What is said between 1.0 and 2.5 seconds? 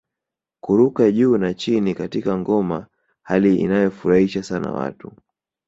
juu na chini katika